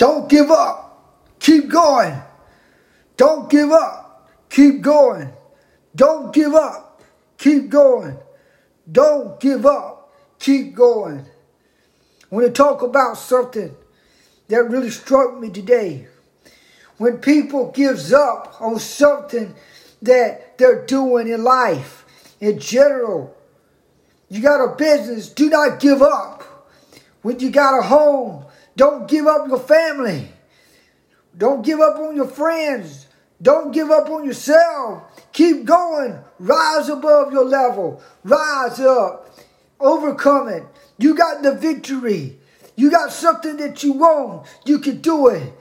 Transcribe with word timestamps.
Don't 0.00 0.30
give 0.30 0.50
up. 0.50 1.14
Keep 1.40 1.68
going. 1.68 2.18
Don't 3.18 3.50
give 3.50 3.70
up. 3.70 4.30
Keep 4.48 4.80
going. 4.80 5.30
Don't 5.94 6.32
give 6.32 6.54
up. 6.54 7.02
Keep 7.36 7.68
going. 7.68 8.16
Don't 8.90 9.38
give 9.38 9.66
up. 9.66 10.10
Keep 10.38 10.74
going. 10.74 11.26
I 12.32 12.34
want 12.34 12.46
to 12.46 12.50
talk 12.50 12.80
about 12.80 13.18
something 13.18 13.76
that 14.48 14.70
really 14.70 14.88
struck 14.88 15.38
me 15.38 15.50
today. 15.50 16.06
When 16.96 17.18
people 17.18 17.70
gives 17.70 18.10
up 18.10 18.56
on 18.58 18.78
something 18.78 19.54
that 20.00 20.56
they're 20.56 20.86
doing 20.86 21.28
in 21.28 21.44
life 21.44 22.06
in 22.40 22.58
general, 22.58 23.36
you 24.30 24.40
got 24.40 24.64
a 24.64 24.74
business, 24.76 25.28
do 25.28 25.50
not 25.50 25.78
give 25.78 26.00
up. 26.00 26.70
When 27.20 27.38
you 27.38 27.50
got 27.50 27.78
a 27.78 27.82
home, 27.82 28.46
don't 28.76 29.08
give 29.08 29.26
up 29.26 29.48
your 29.48 29.60
family. 29.60 30.28
Don't 31.36 31.62
give 31.62 31.80
up 31.80 31.98
on 31.98 32.16
your 32.16 32.28
friends. 32.28 33.06
Don't 33.42 33.72
give 33.72 33.90
up 33.90 34.08
on 34.10 34.24
yourself. 34.24 35.02
Keep 35.32 35.64
going. 35.64 36.18
Rise 36.38 36.88
above 36.88 37.32
your 37.32 37.44
level. 37.44 38.02
Rise 38.24 38.80
up. 38.80 39.38
Overcome 39.78 40.48
it. 40.48 40.64
You 40.98 41.14
got 41.14 41.42
the 41.42 41.54
victory. 41.54 42.38
You 42.76 42.90
got 42.90 43.12
something 43.12 43.56
that 43.58 43.82
you 43.82 43.92
want. 43.92 44.46
You 44.64 44.78
can 44.78 45.00
do 45.00 45.28
it. 45.28 45.52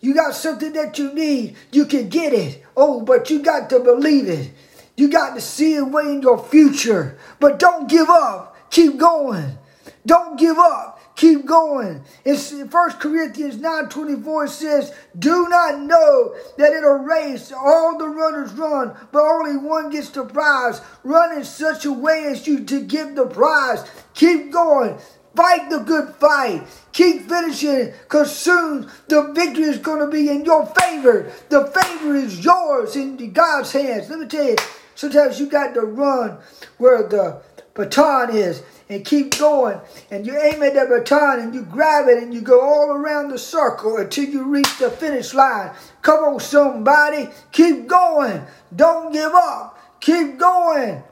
You 0.00 0.14
got 0.14 0.34
something 0.34 0.72
that 0.74 0.98
you 0.98 1.12
need. 1.14 1.56
You 1.72 1.86
can 1.86 2.08
get 2.08 2.32
it. 2.32 2.62
Oh, 2.76 3.00
but 3.00 3.30
you 3.30 3.42
got 3.42 3.70
to 3.70 3.80
believe 3.80 4.28
it. 4.28 4.52
You 4.96 5.08
got 5.08 5.34
to 5.34 5.40
see 5.40 5.74
it 5.74 5.88
way 5.88 6.04
in 6.04 6.22
your 6.22 6.38
future. 6.38 7.18
But 7.40 7.58
don't 7.58 7.88
give 7.88 8.08
up. 8.08 8.56
Keep 8.70 8.98
going. 8.98 9.58
Don't 10.06 10.38
give 10.38 10.58
up. 10.58 10.93
Keep 11.16 11.46
going. 11.46 12.02
It's 12.24 12.52
1 12.52 12.68
Corinthians 12.98 13.58
9 13.58 13.88
24 13.88 14.48
says, 14.48 14.92
Do 15.16 15.48
not 15.48 15.80
know 15.80 16.34
that 16.58 16.72
in 16.72 16.82
a 16.82 16.94
race 16.94 17.52
all 17.52 17.96
the 17.98 18.08
runners 18.08 18.52
run, 18.54 18.96
but 19.12 19.22
only 19.22 19.56
one 19.56 19.90
gets 19.90 20.10
the 20.10 20.24
prize. 20.24 20.80
Run 21.04 21.36
in 21.36 21.44
such 21.44 21.84
a 21.84 21.92
way 21.92 22.24
as 22.26 22.46
you 22.46 22.64
to 22.64 22.82
get 22.82 23.14
the 23.14 23.26
prize. 23.26 23.88
Keep 24.14 24.50
going. 24.50 24.98
Fight 25.36 25.68
the 25.70 25.78
good 25.78 26.14
fight. 26.16 26.62
Keep 26.92 27.28
finishing 27.28 27.92
because 28.02 28.36
soon 28.36 28.88
the 29.08 29.32
victory 29.32 29.64
is 29.64 29.78
going 29.78 29.98
to 29.98 30.06
be 30.08 30.28
in 30.28 30.44
your 30.44 30.66
favor. 30.66 31.32
The 31.48 31.66
favor 31.66 32.14
is 32.14 32.44
yours 32.44 32.96
in 32.96 33.32
God's 33.32 33.72
hands. 33.72 34.10
Let 34.10 34.20
me 34.20 34.26
tell 34.26 34.44
you, 34.44 34.56
sometimes 34.94 35.40
you 35.40 35.46
got 35.46 35.74
to 35.74 35.80
run 35.80 36.38
where 36.78 37.02
the 37.02 37.42
baton 37.74 38.34
is 38.34 38.62
and 38.88 39.04
keep 39.04 39.38
going. 39.38 39.80
And 40.10 40.26
you 40.26 40.36
aim 40.38 40.62
at 40.62 40.74
that 40.74 40.88
baton 40.88 41.40
and 41.40 41.54
you 41.54 41.62
grab 41.62 42.08
it 42.08 42.22
and 42.22 42.32
you 42.32 42.40
go 42.40 42.60
all 42.60 42.90
around 42.90 43.30
the 43.30 43.38
circle 43.38 43.96
until 43.96 44.24
you 44.24 44.44
reach 44.44 44.78
the 44.78 44.90
finish 44.90 45.34
line. 45.34 45.72
Come 46.02 46.24
on, 46.24 46.40
somebody. 46.40 47.28
Keep 47.52 47.86
going. 47.88 48.42
Don't 48.74 49.12
give 49.12 49.32
up. 49.34 49.78
Keep 50.00 50.38
going. 50.38 51.02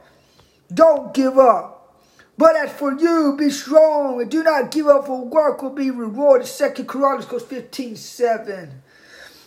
Don't 0.73 1.13
give 1.13 1.39
up. 1.39 1.73
But 2.39 2.57
as 2.57 2.73
for 2.73 2.99
you, 2.99 3.37
be 3.39 3.51
strong 3.51 4.21
and 4.21 4.31
do 4.31 4.43
not 4.43 4.71
give 4.71 4.87
up, 4.87 5.07
for 5.07 5.25
work 5.25 5.63
will 5.63 5.71
be 5.71 5.91
rewarded. 5.91 6.47
Second 6.47 6.87
Chronicles 6.87 7.45
15 7.45 7.95
7. 7.97 8.83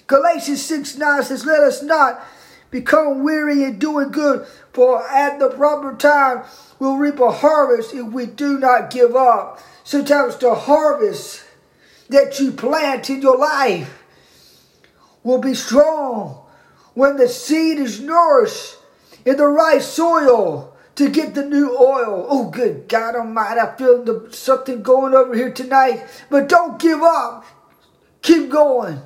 Galatians 0.08 0.64
6 0.64 0.98
9 0.98 1.24
says, 1.24 1.46
Let 1.46 1.62
us 1.62 1.82
not 1.82 2.24
become 2.72 3.24
weary 3.24 3.64
in 3.64 3.80
doing 3.80 4.12
good, 4.12 4.46
for 4.74 5.08
at 5.08 5.40
the 5.40 5.50
proper 5.50 5.96
time 5.96 6.44
we'll 6.80 6.98
reap 6.98 7.20
a 7.20 7.32
harvest 7.32 7.94
if 7.94 8.08
we 8.08 8.26
do 8.26 8.60
not 8.60 8.90
give 8.90 9.16
up. 9.16 9.60
Sometimes 9.84 10.36
the 10.38 10.56
harvest 10.56 11.44
that 12.10 12.40
you 12.40 12.52
plant 12.52 13.10
in 13.10 13.22
your 13.22 13.38
life 13.38 14.04
will 15.24 15.40
be 15.40 15.54
strong 15.54 16.44
when 16.94 17.18
the 17.18 17.28
seed 17.28 17.80
is 17.80 18.00
nourished 18.00 18.76
in 19.26 19.38
the 19.38 19.48
right 19.48 19.82
soil 19.82 20.76
to 20.96 21.10
get 21.10 21.34
the 21.36 21.46
new 21.46 21.76
oil. 21.78 22.26
Oh, 22.30 22.50
good 22.50 22.88
God 22.88 23.16
Almighty, 23.16 23.60
I 23.60 23.76
feel 23.76 24.04
the, 24.04 24.30
something 24.32 24.82
going 24.82 25.14
over 25.14 25.36
here 25.36 25.52
tonight. 25.52 26.06
But 26.30 26.48
don't 26.48 26.80
give 26.80 27.02
up. 27.02 27.46
Keep 28.22 28.50
going. 28.50 29.02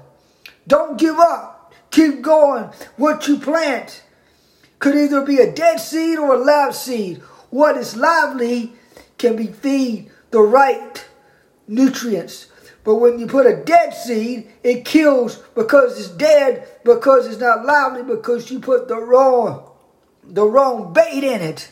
Don't 0.68 0.98
give 0.98 1.18
up. 1.18 1.59
Keep 1.92 2.22
going. 2.22 2.66
What 2.98 3.28
you 3.28 3.38
plant 3.40 4.04
could 4.80 4.96
either 4.96 5.26
be 5.26 5.38
a 5.38 5.52
dead 5.52 5.78
seed 5.80 6.18
or 6.18 6.36
a 6.36 6.44
live 6.44 6.76
seed. 6.76 7.18
What 7.50 7.78
is 7.78 7.96
lively 7.96 8.74
can 9.18 9.36
be 9.36 9.48
feed 9.48 10.10
the 10.32 10.42
right 10.42 11.06
nutrients. 11.68 12.48
But 12.84 12.96
when 12.96 13.20
you 13.20 13.28
put 13.28 13.46
a 13.46 13.64
dead 13.64 13.94
seed, 13.94 14.50
it 14.64 14.86
kills 14.86 15.38
because 15.56 16.00
it's 16.00 16.10
dead, 16.10 16.68
because 16.84 17.28
it's 17.28 17.40
not 17.40 17.66
lively, 17.66 18.04
because 18.04 18.50
you 18.50 18.60
put 18.60 18.88
the 18.88 18.98
wrong, 18.98 19.70
the 20.24 20.46
wrong 20.46 20.94
bait 20.94 21.24
in 21.24 21.42
it. 21.42 21.72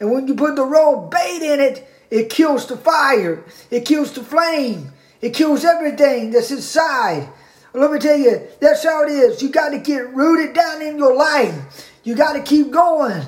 And 0.00 0.10
when 0.10 0.28
you 0.28 0.34
put 0.34 0.56
the 0.56 0.64
wrong 0.64 1.10
bait 1.10 1.42
in 1.42 1.60
it, 1.60 1.88
it 2.10 2.30
kills 2.30 2.66
the 2.66 2.76
fire, 2.76 3.44
it 3.70 3.84
kills 3.84 4.12
the 4.12 4.22
flame, 4.22 4.92
it 5.20 5.34
kills 5.34 5.64
everything 5.64 6.30
that's 6.30 6.50
inside. 6.50 7.28
Let 7.74 7.90
me 7.90 7.98
tell 7.98 8.16
you, 8.16 8.46
that's 8.60 8.84
how 8.84 9.02
it 9.02 9.10
is. 9.10 9.42
You 9.42 9.48
got 9.48 9.70
to 9.70 9.78
get 9.78 10.14
rooted 10.14 10.54
down 10.54 10.80
in 10.80 10.96
your 10.96 11.14
life. 11.14 11.90
You 12.04 12.14
got 12.14 12.34
to 12.34 12.42
keep 12.42 12.70
going. 12.70 13.24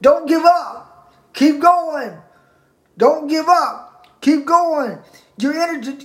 Don't 0.00 0.26
give 0.26 0.44
up. 0.44 1.12
Keep 1.34 1.60
going. 1.60 2.16
Don't 2.96 3.28
give 3.28 3.48
up. 3.48 4.06
Keep 4.22 4.46
going. 4.46 4.98
You 5.38 5.52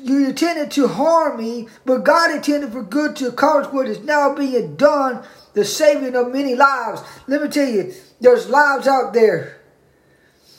you 0.03 0.27
intended 0.27 0.71
to 0.71 0.87
harm 0.87 1.37
me, 1.37 1.67
but 1.85 2.03
God 2.03 2.31
intended 2.31 2.71
for 2.71 2.81
good 2.81 3.15
to 3.17 3.27
accomplish 3.27 3.71
what 3.71 3.87
is 3.87 3.99
now 3.99 4.33
being 4.33 4.75
done, 4.75 5.23
the 5.53 5.63
saving 5.63 6.15
of 6.15 6.31
many 6.31 6.55
lives. 6.55 7.01
Let 7.27 7.41
me 7.41 7.49
tell 7.49 7.67
you, 7.67 7.93
there's 8.19 8.49
lives 8.49 8.87
out 8.87 9.13
there. 9.13 9.61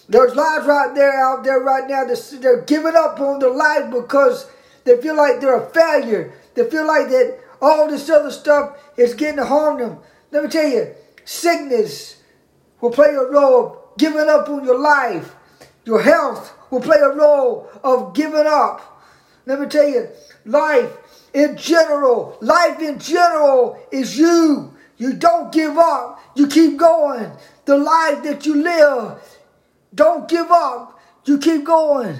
There's 0.08 0.34
lives 0.34 0.66
right 0.66 0.94
there 0.94 1.20
out 1.20 1.44
there 1.44 1.60
right 1.60 1.88
now 1.88 2.04
they're 2.04 2.62
giving 2.62 2.94
up 2.96 3.20
on 3.20 3.40
their 3.40 3.50
life 3.50 3.90
because 3.90 4.48
they 4.84 5.00
feel 5.02 5.16
like 5.16 5.40
they're 5.40 5.60
a 5.60 5.70
failure. 5.70 6.32
They 6.58 6.68
feel 6.68 6.88
like 6.88 7.08
that 7.10 7.38
all 7.62 7.88
this 7.88 8.10
other 8.10 8.32
stuff 8.32 8.76
is 8.96 9.14
getting 9.14 9.36
to 9.36 9.44
harm 9.44 9.78
them. 9.78 10.00
Let 10.32 10.42
me 10.42 10.50
tell 10.50 10.68
you, 10.68 10.92
sickness 11.24 12.20
will 12.80 12.90
play 12.90 13.10
a 13.10 13.30
role 13.30 13.66
of 13.68 13.96
giving 13.96 14.28
up 14.28 14.48
on 14.48 14.64
your 14.64 14.76
life. 14.78 15.36
Your 15.84 16.02
health 16.02 16.52
will 16.72 16.80
play 16.80 16.96
a 16.98 17.10
role 17.10 17.68
of 17.84 18.12
giving 18.12 18.44
up. 18.44 19.04
Let 19.46 19.60
me 19.60 19.66
tell 19.68 19.88
you, 19.88 20.08
life 20.44 20.90
in 21.32 21.56
general, 21.56 22.36
life 22.40 22.80
in 22.80 22.98
general 22.98 23.78
is 23.92 24.18
you. 24.18 24.74
You 24.96 25.12
don't 25.12 25.52
give 25.52 25.78
up. 25.78 26.20
You 26.34 26.48
keep 26.48 26.76
going. 26.76 27.30
The 27.66 27.78
life 27.78 28.24
that 28.24 28.46
you 28.46 28.56
live, 28.56 29.20
don't 29.94 30.28
give 30.28 30.50
up. 30.50 30.98
You 31.24 31.38
keep 31.38 31.62
going. 31.62 32.16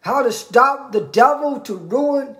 How 0.00 0.22
to 0.22 0.32
stop 0.32 0.92
the 0.92 1.02
devil 1.02 1.60
to 1.60 1.76
ruin 1.76 2.36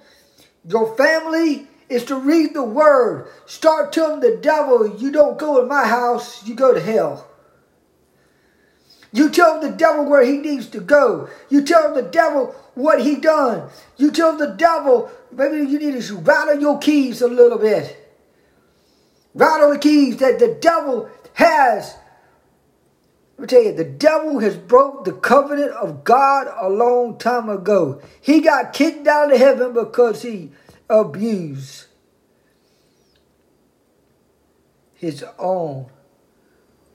your 0.64 0.96
family 0.96 1.66
is 1.88 2.04
to 2.06 2.16
read 2.16 2.54
the 2.54 2.62
word. 2.62 3.28
Start 3.46 3.92
telling 3.92 4.20
the 4.20 4.38
devil, 4.40 4.96
you 4.98 5.10
don't 5.10 5.38
go 5.38 5.60
in 5.60 5.68
my 5.68 5.86
house, 5.86 6.46
you 6.46 6.54
go 6.54 6.72
to 6.72 6.80
hell. 6.80 7.28
You 9.12 9.28
tell 9.30 9.60
the 9.60 9.70
devil 9.70 10.06
where 10.06 10.24
he 10.24 10.38
needs 10.38 10.68
to 10.68 10.80
go. 10.80 11.28
You 11.50 11.62
tell 11.64 11.94
the 11.94 12.02
devil 12.02 12.54
what 12.74 13.02
he 13.02 13.16
done. 13.16 13.68
You 13.98 14.10
tell 14.10 14.36
the 14.36 14.54
devil 14.54 15.10
maybe 15.30 15.58
you 15.70 15.78
need 15.78 16.00
to 16.00 16.16
rattle 16.16 16.60
your 16.60 16.78
keys 16.78 17.20
a 17.20 17.28
little 17.28 17.58
bit. 17.58 17.98
Rattle 19.34 19.72
the 19.72 19.78
keys 19.78 20.16
that 20.18 20.38
the 20.38 20.56
devil 20.60 21.10
has. 21.34 21.94
Let 23.36 23.40
me 23.40 23.46
tell 23.46 23.62
you, 23.62 23.72
the 23.72 23.84
devil 23.84 24.38
has 24.40 24.56
broke 24.56 25.04
the 25.04 25.12
covenant 25.12 25.72
of 25.72 26.04
God 26.04 26.46
a 26.60 26.68
long 26.68 27.18
time 27.18 27.48
ago. 27.48 28.00
He 28.20 28.40
got 28.40 28.72
kicked 28.72 29.06
out 29.06 29.32
of 29.32 29.38
heaven 29.38 29.72
because 29.72 30.22
he 30.22 30.50
abused 30.88 31.86
his 34.94 35.24
own 35.38 35.86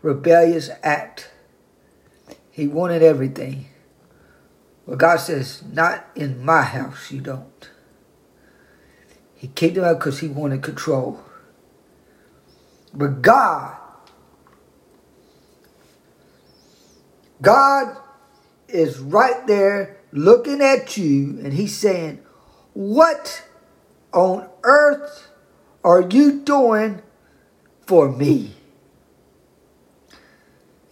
rebellious 0.01 0.69
act. 0.83 1.29
He 2.51 2.67
wanted 2.67 3.03
everything. 3.03 3.65
But 4.87 4.99
God 4.99 5.17
says, 5.17 5.63
not 5.71 6.07
in 6.15 6.43
my 6.43 6.61
house, 6.61 7.11
you 7.11 7.19
don't. 7.19 7.69
He 9.35 9.47
kicked 9.49 9.77
him 9.77 9.83
out 9.83 9.99
because 9.99 10.19
he 10.19 10.29
wanted 10.29 10.63
control. 10.63 11.21
But 12.93 13.21
God, 13.21 13.77
God 17.41 17.97
is 18.67 18.99
right 18.99 19.45
there 19.47 19.97
looking 20.11 20.61
at 20.61 20.97
you 20.97 21.39
and 21.43 21.53
he's 21.53 21.75
saying, 21.77 22.19
What 22.73 23.43
on 24.13 24.49
earth 24.63 25.29
are 25.83 26.01
you 26.01 26.41
doing 26.41 27.01
for 27.85 28.11
me? 28.11 28.53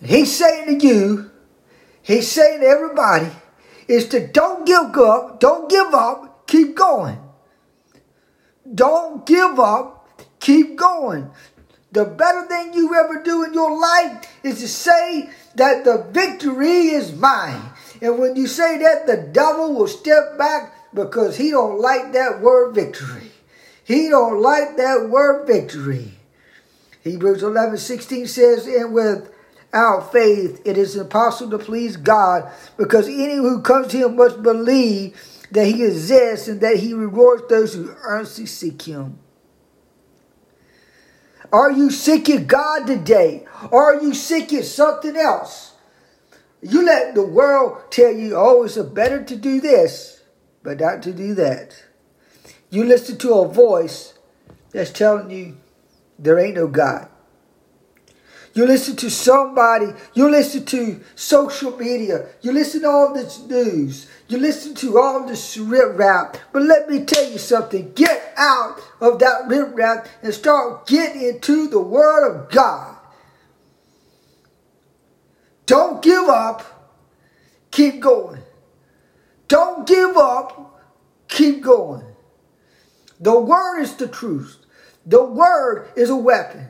he's 0.01 0.36
saying 0.36 0.80
to 0.80 0.88
you, 0.88 1.31
He's 2.03 2.31
saying 2.31 2.59
to 2.59 2.68
everybody 2.68 3.31
is 3.88 4.07
to 4.09 4.27
don't 4.27 4.68
give 4.68 4.95
up, 4.95 5.39
don't 5.39 5.68
give 5.68 5.91
up, 5.91 6.45
keep 6.45 6.75
going. 6.75 7.18
Don't 8.74 9.25
give 9.25 9.59
up. 9.59 10.07
Keep 10.39 10.75
going. 10.75 11.30
The 11.95 12.03
better 12.03 12.45
thing 12.45 12.74
you 12.74 12.94
ever 12.94 13.24
do 13.24 13.45
in 13.45 13.53
your 13.53 13.80
life 13.80 14.27
is 14.44 14.59
to 14.59 14.68
say 14.68 15.30
that 15.56 15.86
the 15.86 16.06
victory 16.12 16.89
is 16.89 17.15
mine. 17.15 17.62
And 18.01 18.19
when 18.19 18.36
you 18.36 18.47
say 18.47 18.77
that, 18.80 19.07
the 19.07 19.15
devil 19.31 19.74
will 19.74 19.88
step 19.88 20.38
back 20.38 20.74
because 20.94 21.38
he 21.38 21.51
don't 21.51 21.80
like 21.80 22.12
that 22.12 22.42
word 22.42 22.75
victory. 22.75 23.31
He 23.86 24.09
don't 24.09 24.42
like 24.42 24.75
that 24.75 25.07
word 25.09 25.47
victory. 25.47 26.12
Hebrews 27.06 27.44
11, 27.44 27.77
16 27.77 28.27
says, 28.27 28.68
and 28.68 28.94
without 28.94 30.12
faith 30.12 30.62
it 30.65 30.77
is 30.77 30.98
impossible 30.98 31.57
to 31.57 31.63
please 31.63 31.95
God 31.95 32.51
because 32.75 33.07
any 33.07 33.36
who 33.36 33.62
comes 33.62 33.88
to 33.89 33.98
him 34.00 34.18
must 34.18 34.44
believe 34.44 35.18
that 35.51 35.65
he 35.65 35.86
exists 35.86 36.50
and 36.50 36.59
that 36.59 36.75
he 36.75 36.94
rewards 36.94 37.44
those 37.48 37.74
who 37.74 37.95
earnestly 38.03 38.48
seek 38.48 38.81
him. 38.81 39.18
Are 41.51 41.71
you 41.71 41.92
seeking 41.92 42.47
God 42.47 42.86
today? 42.88 43.45
Or 43.71 43.95
are 43.95 44.01
you 44.01 44.13
seeking 44.13 44.63
something 44.63 45.15
else? 45.15 45.74
You 46.62 46.86
let 46.86 47.15
the 47.15 47.25
world 47.25 47.92
tell 47.92 48.12
you, 48.12 48.36
oh, 48.36 48.63
it's 48.63 48.77
better 48.77 49.24
to 49.24 49.36
do 49.36 49.62
this, 49.62 50.24
but 50.63 50.80
not 50.80 51.03
to 51.03 51.13
do 51.13 51.36
that. 51.36 51.83
You 52.69 52.83
listen 52.83 53.18
to 53.19 53.36
a 53.36 53.47
voice 53.47 54.13
that's 54.71 54.92
telling 54.92 55.30
you 55.30 55.57
there 56.18 56.39
ain't 56.39 56.56
no 56.56 56.68
God. 56.68 57.09
You 58.56 58.66
listen 58.66 58.96
to 58.98 59.12
somebody, 59.12 59.88
you 60.13 60.31
listen 60.31 60.63
to 60.68 61.02
social 61.13 61.75
media, 61.78 62.28
you 62.42 62.54
listen 62.54 62.81
to 62.84 62.88
all 62.88 63.13
this 63.13 63.42
news, 63.42 64.07
you 64.30 64.38
listen 64.38 64.74
to 64.75 64.98
all 64.98 65.28
this 65.28 65.57
rip 65.57 65.98
rap. 65.98 66.38
But 66.54 66.62
let 66.62 66.90
me 66.90 67.04
tell 67.04 67.30
you 67.30 67.38
something 67.38 67.92
get 67.96 68.34
out 68.38 68.80
of 69.02 69.19
that 69.19 69.50
rip 69.50 69.75
rap 69.75 70.07
and 70.24 70.34
start 70.34 70.88
getting 70.88 71.22
into 71.22 71.68
the 71.68 71.81
Word 71.81 72.34
of 72.34 72.50
God. 72.50 72.96
Don't 75.66 76.01
give 76.01 76.30
up, 76.30 76.96
keep 77.72 78.00
going. 78.00 78.42
Don't 79.50 79.86
give 79.86 80.16
up, 80.16 80.81
keep 81.28 81.62
going. 81.62 82.06
The 83.19 83.38
Word 83.38 83.81
is 83.81 83.96
the 83.96 84.08
truth. 84.08 84.66
The 85.06 85.25
Word 85.25 85.90
is 85.98 86.10
a 86.10 86.16
weapon. 86.16 86.69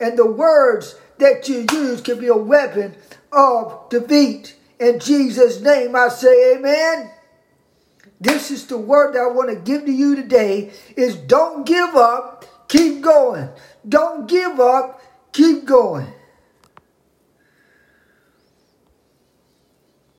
And 0.00 0.18
the 0.18 0.26
words 0.26 0.96
that 1.18 1.48
you 1.48 1.66
use 1.72 2.00
can 2.00 2.20
be 2.20 2.28
a 2.28 2.36
weapon 2.36 2.94
of 3.32 3.88
defeat. 3.90 4.56
In 4.80 4.98
Jesus' 4.98 5.60
name, 5.60 5.94
I 5.94 6.08
say 6.08 6.56
amen. 6.56 7.10
This 8.20 8.50
is 8.50 8.66
the 8.66 8.78
word 8.78 9.14
that 9.14 9.20
I 9.20 9.26
want 9.28 9.50
to 9.50 9.56
give 9.56 9.84
to 9.86 9.92
you 9.92 10.16
today 10.16 10.72
is 10.96 11.16
don't 11.16 11.66
give 11.66 11.94
up, 11.94 12.68
keep 12.68 13.02
going. 13.02 13.48
Don't 13.88 14.28
give 14.28 14.58
up, 14.60 15.00
keep 15.32 15.64
going. 15.64 16.06